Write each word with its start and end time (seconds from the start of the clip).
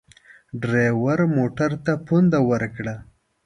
ډریور 0.61 1.19
موټر 1.37 1.71
ته 1.85 1.93
پونده 2.05 2.39
ورکړه. 2.49 2.95